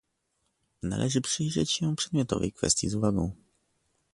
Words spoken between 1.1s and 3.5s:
przyjrzeć się przedmiotowej kwestii z uwagą